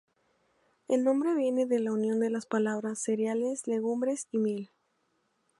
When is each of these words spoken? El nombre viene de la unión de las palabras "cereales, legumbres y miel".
El 0.87 1.03
nombre 1.03 1.35
viene 1.35 1.67
de 1.67 1.77
la 1.79 1.91
unión 1.91 2.19
de 2.19 2.31
las 2.31 2.47
palabras 2.47 2.97
"cereales, 2.97 3.67
legumbres 3.67 4.27
y 4.31 4.39
miel". 4.39 4.71